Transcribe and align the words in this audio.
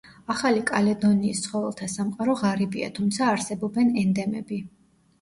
ახალი 0.35 0.63
კალედონიის 0.71 1.43
ცხოველთა 1.49 1.91
სამყარო 1.97 2.39
ღარიბია, 2.41 2.91
თუმცა 2.99 3.31
არსებობენ 3.37 3.97
ენდემები. 4.07 4.65